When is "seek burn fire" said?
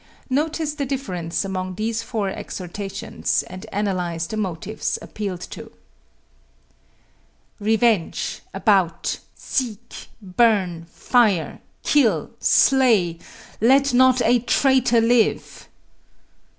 9.35-11.59